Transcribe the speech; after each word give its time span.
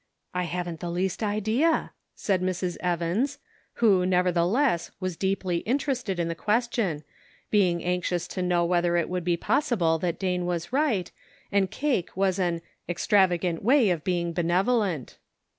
"I 0.41 0.45
haven't 0.45 0.79
the 0.79 0.89
least 0.89 1.21
idea," 1.21 1.91
said 2.15 2.41
Mrs. 2.41 2.75
Evans, 2.79 3.37
who, 3.73 4.03
nevertheless, 4.03 4.89
was 4.99 5.15
deeply 5.15 5.57
interested 5.57 6.19
in 6.19 6.27
the 6.27 6.33
question, 6.33 7.03
being 7.51 7.83
anxious 7.83 8.27
to 8.29 8.41
know 8.41 8.65
whether 8.65 8.97
it 8.97 9.09
would 9.09 9.23
be 9.23 9.37
possible 9.37 9.99
that 9.99 10.17
Dane 10.17 10.47
was 10.47 10.73
right, 10.73 11.11
and 11.51 11.69
cake 11.69 12.17
was 12.17 12.39
an 12.39 12.63
"extravagant 12.89 13.61
way 13.61 13.91
of 13.91 14.03
being 14.03 14.33
be 14.33 14.41
nevolent." 14.41 15.17